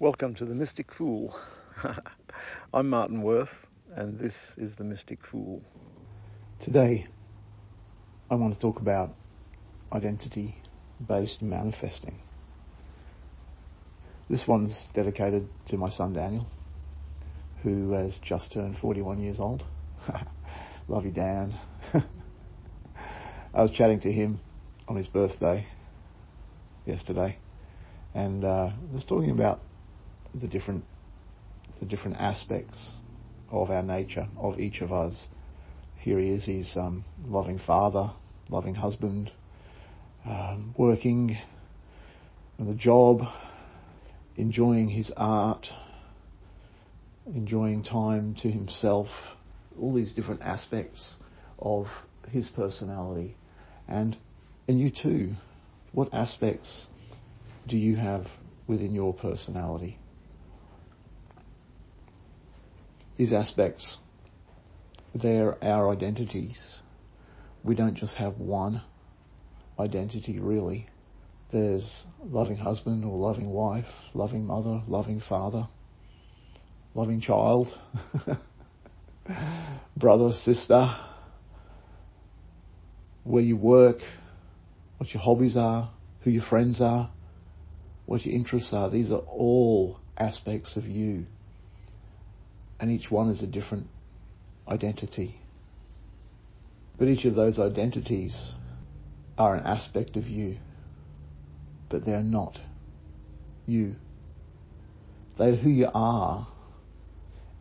Welcome 0.00 0.34
to 0.34 0.44
the 0.44 0.56
Mystic 0.56 0.90
Fool. 0.90 1.38
I'm 2.74 2.90
Martin 2.90 3.22
Worth, 3.22 3.68
and 3.94 4.18
this 4.18 4.58
is 4.58 4.74
the 4.74 4.82
Mystic 4.82 5.24
Fool. 5.24 5.62
Today, 6.60 7.06
I 8.28 8.34
want 8.34 8.54
to 8.54 8.58
talk 8.58 8.80
about 8.80 9.14
identity 9.92 10.56
based 11.06 11.40
manifesting. 11.42 12.18
This 14.28 14.48
one's 14.48 14.74
dedicated 14.94 15.48
to 15.66 15.76
my 15.76 15.90
son 15.90 16.12
Daniel, 16.12 16.48
who 17.62 17.92
has 17.92 18.18
just 18.18 18.52
turned 18.52 18.76
41 18.78 19.22
years 19.22 19.38
old. 19.38 19.62
Love 20.88 21.04
you, 21.04 21.12
Dan. 21.12 21.54
I 23.54 23.62
was 23.62 23.70
chatting 23.70 24.00
to 24.00 24.10
him 24.10 24.40
on 24.88 24.96
his 24.96 25.06
birthday 25.06 25.68
yesterday, 26.84 27.38
and 28.12 28.44
uh, 28.44 28.70
was 28.92 29.04
talking 29.04 29.30
about 29.30 29.60
the 30.40 30.48
different 30.48 30.84
the 31.80 31.86
different 31.86 32.16
aspects 32.18 32.92
of 33.50 33.70
our 33.70 33.82
nature 33.82 34.28
of 34.36 34.58
each 34.58 34.80
of 34.80 34.92
us. 34.92 35.28
Here 35.98 36.18
he 36.18 36.30
is. 36.30 36.44
He's 36.44 36.76
um, 36.76 37.04
loving 37.26 37.58
father, 37.58 38.12
loving 38.48 38.74
husband, 38.74 39.32
um, 40.24 40.74
working 40.76 41.38
the 42.58 42.74
job, 42.74 43.20
enjoying 44.36 44.88
his 44.88 45.10
art, 45.16 45.66
enjoying 47.26 47.82
time 47.82 48.36
to 48.42 48.50
himself. 48.50 49.08
All 49.80 49.94
these 49.94 50.12
different 50.12 50.42
aspects 50.42 51.14
of 51.58 51.86
his 52.30 52.48
personality, 52.48 53.36
and 53.88 54.16
and 54.68 54.78
you 54.78 54.90
too. 54.90 55.34
What 55.92 56.12
aspects 56.12 56.86
do 57.68 57.76
you 57.76 57.96
have 57.96 58.26
within 58.66 58.94
your 58.94 59.14
personality? 59.14 59.98
These 63.16 63.32
aspects, 63.32 63.98
they're 65.14 65.62
our 65.62 65.92
identities. 65.92 66.80
We 67.62 67.74
don't 67.74 67.94
just 67.94 68.16
have 68.16 68.38
one 68.38 68.82
identity, 69.78 70.38
really. 70.40 70.88
There's 71.52 72.04
loving 72.24 72.56
husband 72.56 73.04
or 73.04 73.16
loving 73.16 73.50
wife, 73.50 73.86
loving 74.12 74.44
mother, 74.46 74.82
loving 74.88 75.22
father, 75.28 75.68
loving 76.94 77.20
child, 77.20 77.68
brother, 79.96 80.32
sister, 80.44 80.96
where 83.22 83.42
you 83.42 83.56
work, 83.56 83.98
what 84.98 85.12
your 85.14 85.22
hobbies 85.22 85.56
are, 85.56 85.92
who 86.22 86.30
your 86.30 86.44
friends 86.44 86.80
are, 86.80 87.10
what 88.06 88.24
your 88.24 88.34
interests 88.34 88.70
are. 88.72 88.90
These 88.90 89.10
are 89.10 89.18
all 89.18 89.98
aspects 90.16 90.76
of 90.76 90.84
you. 90.86 91.26
And 92.80 92.90
each 92.90 93.10
one 93.10 93.30
is 93.30 93.42
a 93.42 93.46
different 93.46 93.86
identity. 94.68 95.40
But 96.98 97.08
each 97.08 97.24
of 97.24 97.34
those 97.34 97.58
identities 97.58 98.34
are 99.36 99.54
an 99.54 99.64
aspect 99.64 100.16
of 100.16 100.28
you. 100.28 100.58
But 101.88 102.04
they're 102.04 102.22
not 102.22 102.60
you. 103.66 103.96
They're 105.38 105.56
who 105.56 105.70
you 105.70 105.88
are 105.92 106.46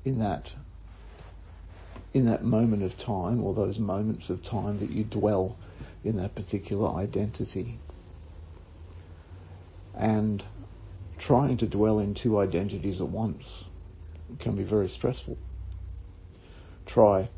in 0.05 0.19
that 0.19 0.51
in 2.13 2.27
that 2.27 2.43
moment 2.43 2.83
of 2.83 2.95
time 2.97 3.43
or 3.43 3.55
those 3.55 3.79
moments 3.79 4.29
of 4.29 4.43
time 4.43 4.79
that 4.79 4.91
you 4.91 5.03
dwell 5.03 5.57
in 6.03 6.17
that 6.17 6.35
particular 6.35 6.93
identity. 6.95 7.79
And 9.95 10.43
trying 11.17 11.57
to 11.57 11.67
dwell 11.67 11.97
in 11.97 12.13
two 12.13 12.37
identities 12.37 13.01
at 13.01 13.07
once 13.07 13.65
can 14.39 14.55
be 14.55 14.63
very 14.63 14.89
stressful. 14.89 15.37
Try 16.85 17.29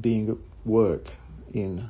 being 0.00 0.30
at 0.30 0.36
work 0.68 1.04
in 1.52 1.88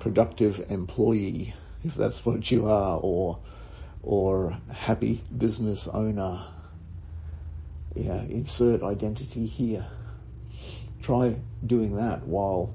productive 0.00 0.54
employee, 0.68 1.54
if 1.82 1.94
that's 1.94 2.20
what 2.24 2.50
you 2.50 2.66
are, 2.68 2.98
or 2.98 3.38
or 4.02 4.56
happy 4.72 5.24
business 5.36 5.88
owner. 5.92 6.46
Yeah, 7.94 8.22
insert 8.22 8.82
identity 8.82 9.46
here. 9.46 9.86
Try 11.02 11.36
doing 11.66 11.96
that 11.96 12.26
while 12.26 12.74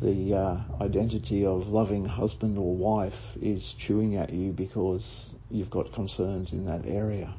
the 0.00 0.34
uh, 0.34 0.82
identity 0.82 1.44
of 1.44 1.66
loving 1.66 2.04
husband 2.04 2.58
or 2.58 2.74
wife 2.74 3.14
is 3.40 3.74
chewing 3.78 4.16
at 4.16 4.32
you 4.32 4.52
because 4.52 5.30
you've 5.50 5.70
got 5.70 5.92
concerns 5.92 6.52
in 6.52 6.66
that 6.66 6.86
area. 6.86 7.34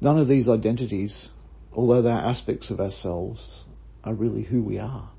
None 0.00 0.18
of 0.18 0.28
these 0.28 0.48
identities, 0.48 1.30
although 1.72 2.02
they're 2.02 2.12
aspects 2.12 2.70
of 2.70 2.80
ourselves, 2.80 3.64
are 4.04 4.14
really 4.14 4.42
who 4.42 4.62
we 4.62 4.78
are. 4.78 5.10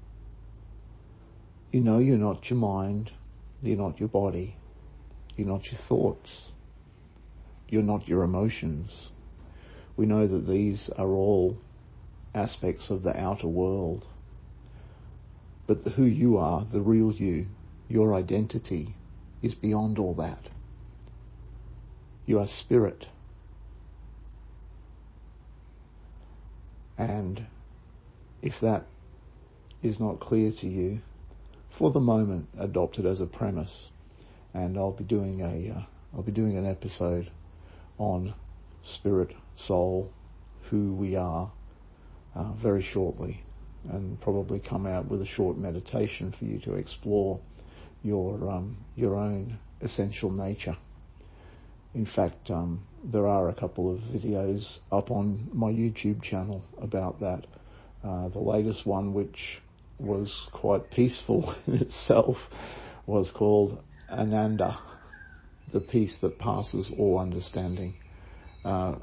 You 1.71 1.81
know 1.81 1.99
you're 1.99 2.17
not 2.17 2.49
your 2.49 2.59
mind, 2.59 3.11
you're 3.61 3.77
not 3.77 3.99
your 3.99 4.09
body, 4.09 4.55
you're 5.35 5.47
not 5.47 5.65
your 5.65 5.81
thoughts, 5.87 6.51
you're 7.67 7.83
not 7.83 8.07
your 8.07 8.23
emotions. 8.23 9.09
We 9.97 10.05
know 10.05 10.27
that 10.27 10.47
these 10.47 10.89
are 10.97 11.09
all 11.09 11.57
aspects 12.33 12.89
of 12.89 13.03
the 13.03 13.17
outer 13.17 13.47
world. 13.47 14.05
But 15.65 15.83
the 15.83 15.89
who 15.89 16.05
you 16.05 16.37
are, 16.37 16.65
the 16.71 16.81
real 16.81 17.11
you, 17.11 17.47
your 17.89 18.13
identity, 18.13 18.95
is 19.41 19.55
beyond 19.55 19.99
all 19.99 20.13
that. 20.15 20.49
You 22.25 22.39
are 22.39 22.47
spirit. 22.47 23.07
And 26.97 27.45
if 28.41 28.53
that 28.61 28.85
is 29.83 29.99
not 29.99 30.19
clear 30.19 30.51
to 30.59 30.67
you, 30.67 30.99
for 31.77 31.91
the 31.91 31.99
moment, 31.99 32.49
adopt 32.59 32.97
it 32.97 33.05
as 33.05 33.21
a 33.21 33.25
premise. 33.25 33.89
And 34.53 34.77
I'll 34.77 34.91
be 34.91 35.03
doing 35.03 35.41
a, 35.41 35.77
uh, 35.77 35.83
I'll 36.15 36.23
be 36.23 36.31
doing 36.31 36.57
an 36.57 36.65
episode 36.65 37.29
on 37.97 38.33
spirit, 38.83 39.29
soul, 39.55 40.11
who 40.69 40.93
we 40.93 41.15
are, 41.15 41.51
uh, 42.35 42.53
very 42.53 42.81
shortly, 42.81 43.43
and 43.89 44.19
probably 44.21 44.59
come 44.59 44.85
out 44.85 45.07
with 45.07 45.21
a 45.21 45.25
short 45.25 45.57
meditation 45.57 46.33
for 46.37 46.45
you 46.45 46.59
to 46.59 46.73
explore 46.73 47.39
your 48.03 48.49
um, 48.49 48.77
your 48.95 49.15
own 49.15 49.57
essential 49.81 50.31
nature. 50.31 50.77
In 51.93 52.05
fact, 52.05 52.51
um, 52.51 52.81
there 53.11 53.27
are 53.27 53.49
a 53.49 53.53
couple 53.53 53.93
of 53.93 54.01
videos 54.01 54.79
up 54.91 55.11
on 55.11 55.49
my 55.53 55.71
YouTube 55.71 56.21
channel 56.21 56.61
about 56.81 57.19
that. 57.21 57.45
Uh, 58.03 58.27
the 58.29 58.39
latest 58.39 58.85
one, 58.85 59.13
which 59.13 59.61
was 59.97 60.33
quite 60.51 60.91
peaceful 60.91 61.55
in 61.67 61.75
itself, 61.75 62.37
was 63.05 63.31
called 63.33 63.81
Ananda, 64.09 64.77
the 65.71 65.79
peace 65.79 66.17
that 66.21 66.37
passes 66.37 66.91
all 66.97 67.17
understanding. 67.17 67.95
Uh, 68.65 68.95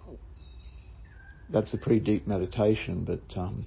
that's 1.51 1.73
a 1.73 1.79
pretty 1.79 2.01
deep 2.01 2.27
meditation, 2.27 3.05
but 3.05 3.39
um, 3.39 3.67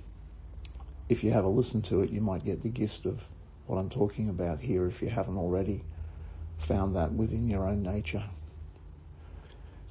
if 1.10 1.24
you 1.24 1.32
have 1.32 1.46
a 1.46 1.50
listen 1.50 1.82
to 1.82 2.02
it, 2.02 2.12
you 2.12 2.22
might 2.22 2.46
get 2.46 2.62
the 2.62 2.70
gist 2.70 3.06
of 3.06 3.20
what 3.66 3.78
I'm 3.78 3.90
talking 3.90 4.30
about 4.30 4.60
here 4.60 4.88
if 4.88 5.02
you 5.02 5.10
haven't 5.10 5.38
already 5.38 5.84
found 6.68 6.96
that 6.96 7.12
within 7.12 7.48
your 7.48 7.68
own 7.68 7.82
nature. 7.82 8.24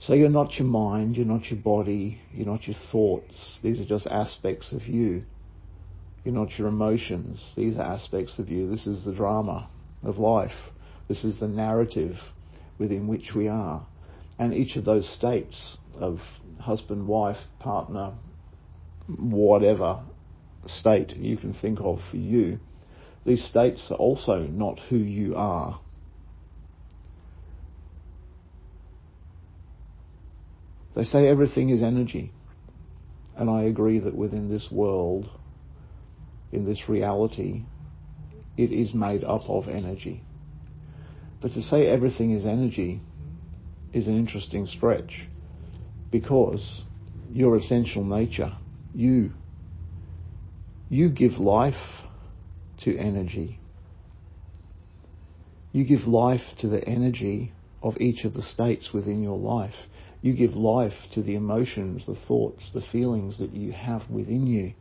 So 0.06 0.15
you're 0.15 0.28
not 0.28 0.56
your 0.56 0.69
mind, 0.69 1.17
you're 1.17 1.27
not 1.27 1.50
your 1.50 1.59
body, 1.59 2.21
you're 2.33 2.47
not 2.47 2.69
your 2.69 2.77
thoughts. 2.93 3.59
These 3.61 3.81
are 3.81 3.84
just 3.84 4.06
aspects 4.06 4.71
of 4.71 4.87
you. 4.87 5.25
You're 6.22 6.34
not 6.34 6.56
your 6.56 6.69
emotions. 6.69 7.44
These 7.56 7.77
are 7.77 7.83
aspects 7.83 8.39
of 8.39 8.49
you. 8.49 8.71
This 8.71 8.87
is 8.87 9.05
the 9.05 9.12
drama 9.12 9.69
of 10.05 10.19
life. 10.19 10.71
This 11.09 11.25
is 11.25 11.41
the 11.41 11.48
narrative 11.48 12.19
within 12.78 13.09
which 13.09 13.34
we 13.34 13.48
are. 13.48 13.84
And 14.39 14.54
each 14.54 14.77
of 14.77 14.84
those 14.84 15.13
states 15.13 15.77
of 15.97 16.21
husband, 16.60 17.09
wife, 17.09 17.39
partner, 17.59 18.13
whatever 19.09 20.04
state 20.66 21.16
you 21.16 21.36
can 21.36 21.53
think 21.53 21.81
of 21.81 21.98
for 22.13 22.16
you, 22.16 22.60
these 23.25 23.45
states 23.45 23.89
are 23.91 23.97
also 23.97 24.47
not 24.47 24.78
who 24.89 24.98
you 24.98 25.34
are. 25.34 25.81
They 30.97 31.04
say 31.04 31.28
everything 31.28 31.69
is 31.69 31.83
energy. 31.83 32.33
And 33.37 33.51
I 33.51 33.65
agree 33.65 33.98
that 34.01 34.16
within 34.16 34.48
this 34.48 34.69
world, 34.72 35.28
in 36.51 36.65
this 36.65 36.89
reality, 36.89 37.65
it 38.57 38.72
is 38.72 38.95
made 38.95 39.22
up 39.22 39.43
of 39.47 39.69
energy. 39.69 40.25
But 41.43 41.53
to 41.53 41.60
say 41.60 41.87
everything 41.87 42.33
is 42.33 42.47
energy 42.47 43.03
is 43.93 44.09
an 44.09 44.16
interesting 44.16 44.66
stretch 44.66 45.28
because 46.10 46.83
your 47.31 47.57
essential 47.57 48.03
nature, 48.03 48.57
you, 48.95 49.33
you 50.89 51.10
give 51.10 51.33
life 51.33 51.75
to 52.78 52.97
energy. 52.97 53.60
You 55.72 55.84
give 55.84 56.07
life 56.07 56.41
to 56.60 56.69
the 56.69 56.83
energy 56.89 57.53
of 57.83 57.98
each 58.01 58.25
of 58.25 58.33
the 58.33 58.43
states 58.43 58.91
within 58.95 59.22
your 59.22 59.39
life. 59.39 59.75
You 60.22 60.34
give 60.34 60.54
life 60.54 60.95
to 61.13 61.22
the 61.22 61.34
emotions, 61.34 62.07
the 62.07 62.16
thoughts, 62.27 62.71
the 62.72 62.80
feelings 62.80 63.39
that 63.39 63.53
you 63.53 63.72
have 63.72 64.09
within 64.10 64.47
you. 64.47 64.72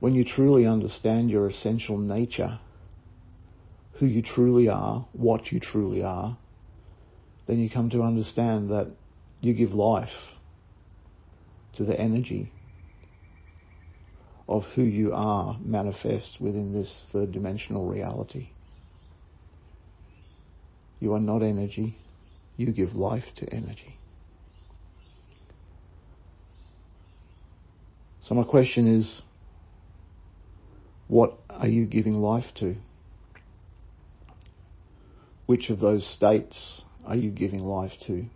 When 0.00 0.14
you 0.14 0.24
truly 0.24 0.66
understand 0.66 1.30
your 1.30 1.48
essential 1.48 1.98
nature, 1.98 2.58
who 3.94 4.06
you 4.06 4.22
truly 4.22 4.68
are, 4.68 5.06
what 5.12 5.52
you 5.52 5.60
truly 5.60 6.02
are, 6.02 6.38
then 7.46 7.58
you 7.58 7.68
come 7.70 7.90
to 7.90 8.02
understand 8.02 8.70
that 8.70 8.88
you 9.40 9.52
give 9.52 9.72
life 9.72 10.08
to 11.74 11.84
the 11.84 11.98
energy 11.98 12.52
of 14.48 14.64
who 14.74 14.82
you 14.82 15.12
are 15.12 15.56
manifest 15.64 16.40
within 16.40 16.72
this 16.72 17.06
third 17.12 17.32
dimensional 17.32 17.86
reality. 17.86 18.48
You 21.00 21.14
are 21.14 21.20
not 21.20 21.42
energy. 21.42 21.96
You 22.62 22.72
give 22.72 22.94
life 22.94 23.24
to 23.38 23.52
energy. 23.52 23.98
So 28.20 28.36
my 28.36 28.44
question 28.44 28.86
is, 28.86 29.20
what 31.08 31.36
are 31.50 31.66
you 31.66 31.86
giving 31.86 32.14
life 32.22 32.44
to? 32.60 32.76
Which 35.46 35.70
of 35.70 35.80
those 35.80 36.06
states 36.06 36.82
are 37.04 37.16
you 37.16 37.32
giving 37.32 37.64
life 37.64 37.94
to? 38.06 38.26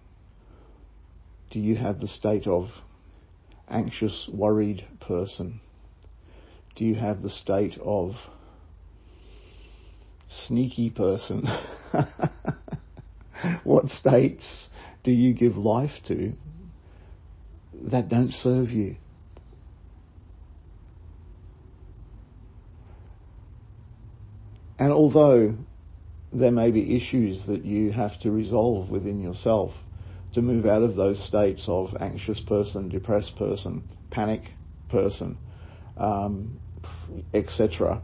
Do 1.53 1.61
you 1.61 1.77
have 1.77 2.01
the 2.01 2.09
state 2.09 2.49
of 2.49 2.71
anxious, 3.69 4.29
worried 4.33 4.85
person? 4.99 5.61
Do 6.75 6.85
you 6.85 6.97
have 6.97 7.23
the 7.23 7.31
state 7.31 7.79
of 7.81 8.17
sneaky 10.29 10.91
person? 10.91 11.47
what 13.65 13.89
states 13.89 14.69
do 15.05 15.11
you 15.11 15.35
give 15.35 15.57
life 15.57 15.93
to 16.09 16.33
that 17.91 18.09
don't 18.09 18.33
serve 18.33 18.71
you? 18.71 18.97
And 24.79 24.93
although 24.93 25.55
there 26.33 26.51
may 26.51 26.71
be 26.71 26.97
issues 26.97 27.43
that 27.47 27.65
you 27.65 27.93
have 27.93 28.19
to 28.21 28.31
resolve 28.31 28.91
within 28.91 29.21
yourself 29.21 29.73
to 30.35 30.43
move 30.43 30.67
out 30.67 30.83
of 30.83 30.97
those 30.97 31.25
states 31.27 31.65
of 31.67 31.97
anxious 31.99 32.41
person, 32.41 32.89
depressed 32.89 33.37
person, 33.37 33.83
panic 34.11 34.43
person, 34.91 35.39
um, 35.97 36.61
etc., 37.33 38.03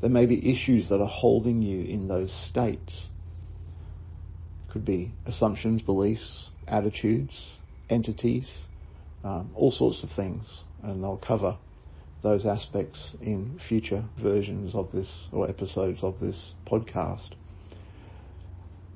there 0.00 0.10
may 0.10 0.26
be 0.26 0.52
issues 0.52 0.90
that 0.90 1.00
are 1.00 1.08
holding 1.08 1.62
you 1.62 1.82
in 1.84 2.08
those 2.08 2.30
states. 2.50 3.08
Could 4.74 4.84
be 4.84 5.12
assumptions, 5.24 5.82
beliefs, 5.82 6.50
attitudes, 6.66 7.32
entities, 7.88 8.52
um, 9.22 9.52
all 9.54 9.70
sorts 9.70 10.02
of 10.02 10.10
things. 10.10 10.44
And 10.82 11.04
I'll 11.04 11.16
cover 11.16 11.56
those 12.24 12.44
aspects 12.44 13.14
in 13.20 13.60
future 13.68 14.04
versions 14.20 14.74
of 14.74 14.90
this 14.90 15.28
or 15.30 15.48
episodes 15.48 16.02
of 16.02 16.18
this 16.18 16.54
podcast. 16.66 17.34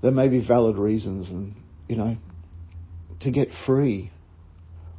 There 0.03 0.11
may 0.11 0.27
be 0.27 0.45
valid 0.45 0.77
reasons 0.77 1.31
and, 1.31 1.55
you 1.89 1.95
know, 1.95 2.17
to 3.21 3.31
get 3.31 3.49
free 3.65 4.11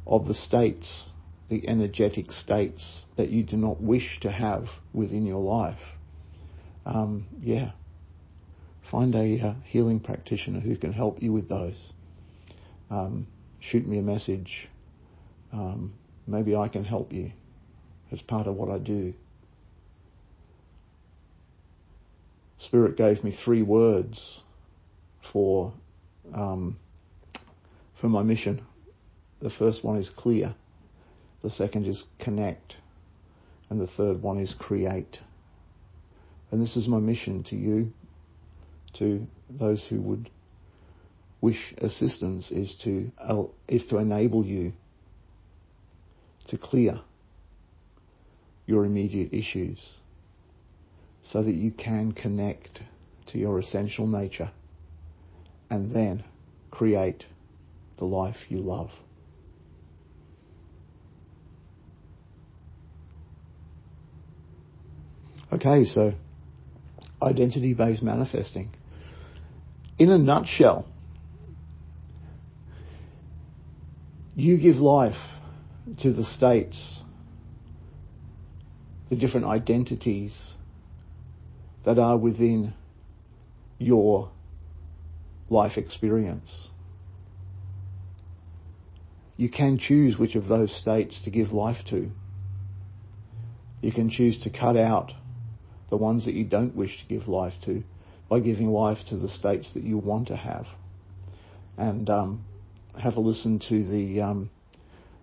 of 0.06 0.26
the 0.26 0.34
states, 0.34 1.10
the 1.50 1.68
energetic 1.68 2.32
states 2.32 3.02
that 3.18 3.28
you 3.28 3.42
do 3.42 3.58
not 3.58 3.82
wish 3.82 4.18
to 4.22 4.30
have 4.30 4.64
within 4.94 5.26
your 5.26 5.42
life 5.42 5.78
um, 6.86 7.26
yeah, 7.40 7.72
find 8.90 9.14
a 9.14 9.40
uh, 9.40 9.54
healing 9.64 10.00
practitioner 10.00 10.60
who 10.60 10.76
can 10.76 10.92
help 10.92 11.22
you 11.22 11.32
with 11.32 11.48
those. 11.48 11.92
Um, 12.90 13.26
shoot 13.60 13.86
me 13.86 13.98
a 13.98 14.02
message. 14.02 14.68
Um, 15.52 15.94
maybe 16.26 16.56
I 16.56 16.68
can 16.68 16.84
help 16.84 17.12
you 17.12 17.32
as 18.12 18.20
part 18.22 18.46
of 18.46 18.54
what 18.54 18.68
I 18.68 18.78
do. 18.78 19.14
Spirit 22.58 22.96
gave 22.96 23.24
me 23.24 23.36
three 23.44 23.62
words 23.62 24.40
for 25.32 25.72
um, 26.34 26.76
for 28.00 28.08
my 28.08 28.22
mission. 28.22 28.62
The 29.40 29.50
first 29.50 29.82
one 29.84 29.98
is 29.98 30.10
clear, 30.10 30.54
the 31.42 31.50
second 31.50 31.86
is 31.86 32.04
connect, 32.18 32.76
and 33.70 33.80
the 33.80 33.86
third 33.86 34.22
one 34.22 34.38
is 34.38 34.54
create. 34.58 35.18
And 36.50 36.60
this 36.60 36.76
is 36.76 36.88
my 36.88 36.98
mission 36.98 37.44
to 37.44 37.56
you, 37.56 37.92
to 38.94 39.26
those 39.48 39.84
who 39.88 40.00
would 40.00 40.30
wish 41.40 41.74
assistance, 41.78 42.50
is 42.50 42.74
to, 42.84 43.10
is 43.68 43.84
to 43.86 43.96
enable 43.98 44.44
you 44.44 44.72
to 46.48 46.58
clear 46.58 47.00
your 48.66 48.84
immediate 48.84 49.32
issues 49.32 49.94
so 51.22 51.42
that 51.42 51.54
you 51.54 51.70
can 51.70 52.12
connect 52.12 52.82
to 53.26 53.38
your 53.38 53.58
essential 53.58 54.06
nature 54.06 54.50
and 55.70 55.94
then 55.94 56.24
create 56.70 57.24
the 57.98 58.04
life 58.04 58.36
you 58.48 58.58
love. 58.58 58.90
Okay, 65.52 65.84
so 65.84 66.12
identity 67.22 67.74
based 67.74 68.02
manifesting. 68.02 68.70
In 70.00 70.10
a 70.10 70.16
nutshell, 70.16 70.86
you 74.34 74.56
give 74.56 74.76
life 74.76 75.20
to 75.98 76.10
the 76.10 76.24
states, 76.24 77.00
the 79.10 79.16
different 79.16 79.44
identities 79.44 80.34
that 81.84 81.98
are 81.98 82.16
within 82.16 82.72
your 83.78 84.30
life 85.50 85.76
experience. 85.76 86.68
You 89.36 89.50
can 89.50 89.76
choose 89.78 90.18
which 90.18 90.34
of 90.34 90.48
those 90.48 90.74
states 90.74 91.20
to 91.24 91.30
give 91.30 91.52
life 91.52 91.84
to. 91.90 92.10
You 93.82 93.92
can 93.92 94.08
choose 94.08 94.40
to 94.44 94.50
cut 94.50 94.78
out 94.78 95.12
the 95.90 95.98
ones 95.98 96.24
that 96.24 96.32
you 96.32 96.44
don't 96.44 96.74
wish 96.74 96.98
to 97.02 97.04
give 97.06 97.28
life 97.28 97.54
to, 97.66 97.84
by 98.30 98.40
giving 98.40 98.68
life 98.68 98.98
to 99.08 99.16
the 99.16 99.28
states 99.28 99.74
that 99.74 99.82
you 99.82 99.98
want 99.98 100.28
to 100.28 100.36
have. 100.36 100.66
And 101.76 102.08
um, 102.08 102.44
have 102.98 103.16
a 103.16 103.20
listen 103.20 103.58
to 103.68 103.84
the 103.84 104.22
um, 104.22 104.50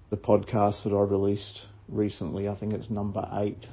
the 0.10 0.18
podcast 0.18 0.84
that 0.84 0.94
I 0.94 1.02
released 1.02 1.62
recently. 1.88 2.48
I 2.48 2.56
think 2.56 2.74
it's 2.74 2.90
number 2.90 3.28
eight. 3.34 3.66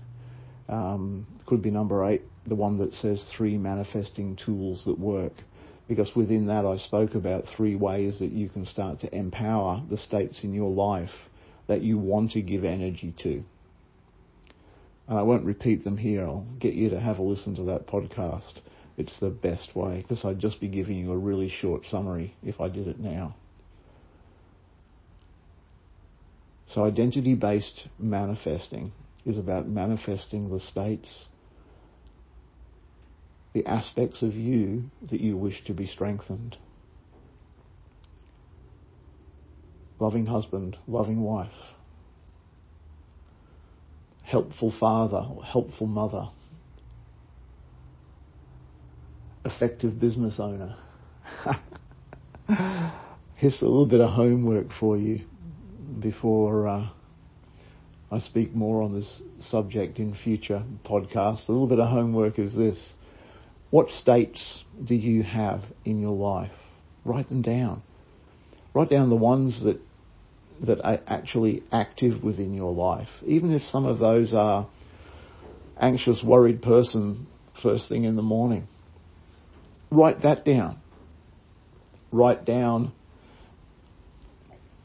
Um, 0.68 1.26
could 1.46 1.62
be 1.62 1.70
number 1.70 2.08
eight, 2.08 2.22
the 2.46 2.54
one 2.54 2.78
that 2.78 2.94
says 2.94 3.28
three 3.36 3.58
manifesting 3.58 4.36
tools 4.36 4.84
that 4.86 4.98
work. 4.98 5.32
Because 5.86 6.16
within 6.16 6.46
that, 6.46 6.64
I 6.64 6.78
spoke 6.78 7.14
about 7.14 7.44
three 7.54 7.76
ways 7.76 8.18
that 8.20 8.32
you 8.32 8.48
can 8.48 8.64
start 8.64 9.00
to 9.00 9.14
empower 9.14 9.82
the 9.90 9.98
states 9.98 10.42
in 10.42 10.54
your 10.54 10.70
life 10.70 11.10
that 11.66 11.82
you 11.82 11.98
want 11.98 12.30
to 12.32 12.40
give 12.40 12.64
energy 12.64 13.14
to. 13.22 13.42
And 15.06 15.18
I 15.18 15.22
won't 15.22 15.44
repeat 15.44 15.84
them 15.84 15.98
here. 15.98 16.26
I'll 16.26 16.46
get 16.58 16.72
you 16.72 16.88
to 16.90 17.00
have 17.00 17.18
a 17.18 17.22
listen 17.22 17.54
to 17.56 17.64
that 17.64 17.86
podcast. 17.86 18.60
It's 18.96 19.18
the 19.18 19.30
best 19.30 19.74
way 19.74 20.02
because 20.02 20.24
I'd 20.24 20.38
just 20.38 20.60
be 20.60 20.68
giving 20.68 20.96
you 20.96 21.12
a 21.12 21.18
really 21.18 21.48
short 21.48 21.84
summary 21.84 22.34
if 22.42 22.60
I 22.60 22.68
did 22.68 22.86
it 22.86 23.00
now. 23.00 23.34
So 26.68 26.84
identity 26.84 27.34
based 27.34 27.88
manifesting 27.98 28.92
is 29.24 29.38
about 29.38 29.68
manifesting 29.68 30.50
the 30.50 30.60
states, 30.60 31.26
the 33.52 33.66
aspects 33.66 34.22
of 34.22 34.34
you 34.34 34.90
that 35.10 35.20
you 35.20 35.36
wish 35.36 35.64
to 35.64 35.72
be 35.72 35.86
strengthened. 35.86 36.56
Loving 40.00 40.26
husband, 40.26 40.76
loving 40.86 41.20
wife, 41.20 41.52
helpful 44.24 44.72
father 44.78 45.24
helpful 45.44 45.86
mother, 45.86 46.28
effective 49.44 50.00
business 50.00 50.38
owner. 50.38 50.76
Here's 53.36 53.60
a 53.60 53.64
little 53.64 53.86
bit 53.86 54.00
of 54.00 54.10
homework 54.10 54.66
for 54.78 54.96
you 54.96 55.20
before 56.00 56.68
uh, 56.68 56.88
I 58.10 58.18
speak 58.20 58.54
more 58.54 58.82
on 58.82 58.94
this 58.94 59.22
subject 59.40 59.98
in 59.98 60.14
future 60.14 60.62
podcasts. 60.84 61.48
A 61.48 61.52
little 61.52 61.66
bit 61.66 61.80
of 61.80 61.88
homework 61.88 62.38
is 62.38 62.54
this. 62.54 62.94
What 63.70 63.88
states 63.88 64.64
do 64.84 64.94
you 64.94 65.22
have 65.22 65.62
in 65.84 66.00
your 66.00 66.14
life? 66.14 66.52
Write 67.04 67.28
them 67.28 67.42
down. 67.42 67.82
Write 68.72 68.90
down 68.90 69.10
the 69.10 69.16
ones 69.16 69.62
that 69.64 69.80
that 70.62 70.80
are 70.84 71.00
actually 71.06 71.62
active 71.72 72.22
within 72.22 72.54
your 72.54 72.72
life, 72.72 73.08
even 73.26 73.52
if 73.52 73.62
some 73.62 73.84
of 73.84 73.98
those 73.98 74.32
are 74.32 74.68
anxious, 75.80 76.22
worried 76.24 76.62
person 76.62 77.26
first 77.62 77.88
thing 77.88 78.04
in 78.04 78.16
the 78.16 78.22
morning. 78.22 78.68
Write 79.94 80.22
that 80.22 80.44
down. 80.44 80.78
Write 82.12 82.44
down 82.44 82.92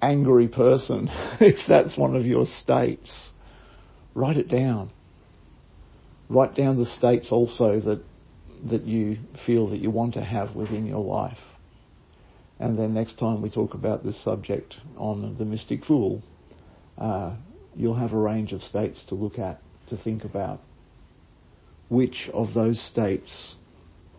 angry 0.01 0.48
person, 0.48 1.10
if 1.39 1.60
that's 1.68 1.98
one 1.98 2.16
of 2.16 2.25
your 2.25 2.46
states. 2.46 3.32
Write 4.16 4.38
it 4.38 4.50
down. 4.50 4.92
Write 6.30 6.56
down 6.56 6.75
the 6.75 6.86
states 6.86 7.32
also 7.32 7.80
that 7.80 8.04
that 8.70 8.86
you 8.86 9.18
feel 9.46 9.70
that 9.70 9.80
you 9.80 9.89
want 9.89 10.13
to 10.16 10.22
have 10.22 10.56
within 10.56 10.86
your 10.86 11.04
life. 11.04 11.38
And 12.60 12.78
then 12.78 12.94
next 12.94 13.18
time 13.18 13.42
we 13.42 13.50
talk 13.50 13.74
about 13.74 14.04
this 14.04 14.22
subject 14.22 14.75
on 14.98 15.38
the 15.38 15.46
mystic 15.46 15.86
fool, 15.86 16.22
uh, 16.98 17.36
you'll 17.75 17.96
have 17.96 18.12
a 18.12 18.18
range 18.18 18.51
of 18.51 18.62
states 18.62 19.04
to 19.08 19.16
look 19.16 19.39
at, 19.39 19.62
to 19.88 19.98
think 19.98 20.25
about. 20.25 20.60
Which 21.88 22.30
of 22.34 22.54
those 22.54 22.82
states 22.92 23.56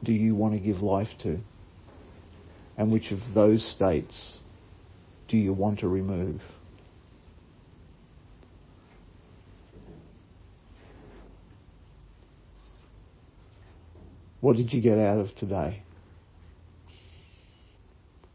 do 0.02 0.12
you 0.12 0.34
want 0.34 0.54
to 0.54 0.60
give 0.60 0.82
life 0.82 1.08
to? 1.22 1.38
And 2.76 2.90
which 2.90 3.10
of 3.10 3.18
those 3.34 3.64
states 3.74 4.38
do 5.28 5.36
you 5.36 5.52
want 5.52 5.80
to 5.80 5.88
remove? 5.88 6.40
What 14.40 14.56
did 14.56 14.72
you 14.72 14.80
get 14.80 14.98
out 14.98 15.18
of 15.18 15.34
today? 15.36 15.82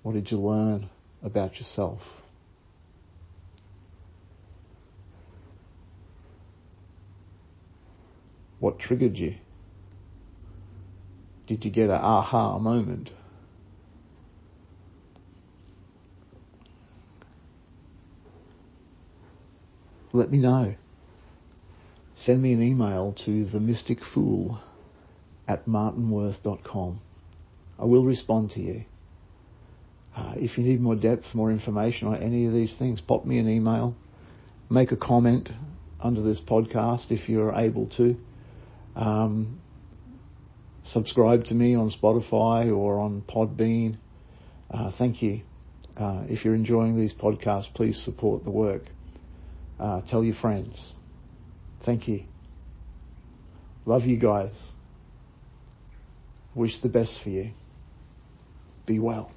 What 0.03 0.13
did 0.13 0.29
you 0.29 0.37
learn 0.39 0.89
about 1.23 1.55
yourself? 1.55 1.99
What 8.59 8.77
triggered 8.77 9.17
you? 9.17 9.35
Did 11.47 11.63
you 11.63 11.71
get 11.71 11.89
an 11.89 12.01
aha 12.01 12.57
moment? 12.57 13.11
Let 20.11 20.31
me 20.31 20.37
know. 20.37 20.75
Send 22.17 22.41
me 22.41 22.53
an 22.53 22.63
email 22.63 23.13
to 23.25 23.45
themysticfool 23.45 24.59
at 25.47 25.67
martinworth.com. 25.67 27.01
I 27.77 27.85
will 27.85 28.05
respond 28.05 28.51
to 28.51 28.61
you. 28.61 28.85
Uh, 30.15 30.33
if 30.37 30.57
you 30.57 30.63
need 30.63 30.79
more 30.79 30.95
depth, 30.95 31.25
more 31.33 31.51
information 31.51 32.07
on 32.07 32.15
any 32.15 32.45
of 32.45 32.53
these 32.53 32.73
things, 32.79 33.01
pop 33.01 33.25
me 33.25 33.37
an 33.37 33.49
email. 33.49 33.93
Make 34.69 34.93
a 34.93 34.97
comment 34.97 35.49
under 35.99 36.21
this 36.21 36.39
podcast 36.39 37.11
if 37.11 37.27
you're 37.27 37.53
able 37.53 37.87
to. 37.97 38.15
Um, 38.95 39.59
subscribe 40.85 41.45
to 41.45 41.53
me 41.53 41.75
on 41.75 41.91
Spotify 41.91 42.75
or 42.75 42.99
on 42.99 43.23
Podbean. 43.27 43.97
Uh, 44.71 44.91
thank 44.97 45.21
you. 45.21 45.41
Uh, 45.97 46.23
if 46.27 46.43
you're 46.43 46.55
enjoying 46.55 46.97
these 46.97 47.13
podcasts, 47.13 47.73
please 47.73 48.01
support 48.03 48.43
the 48.43 48.51
work. 48.51 48.83
Uh, 49.79 50.01
tell 50.09 50.23
your 50.23 50.35
friends. 50.35 50.93
Thank 51.85 52.07
you. 52.07 52.23
Love 53.85 54.03
you 54.03 54.17
guys. 54.17 54.53
Wish 56.53 56.81
the 56.81 56.89
best 56.89 57.19
for 57.23 57.29
you. 57.29 57.51
Be 58.85 58.99
well. 58.99 59.34